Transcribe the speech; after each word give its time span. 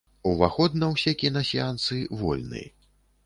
Уваход 0.29 0.77
на 0.83 0.87
ўсе 0.93 1.11
кінасеансы 1.25 1.99
вольны. 2.21 2.63